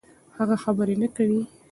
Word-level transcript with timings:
هغه 0.37 0.55
خبرې 0.63 0.95
نه 1.01 1.07
کوي. 1.15 1.41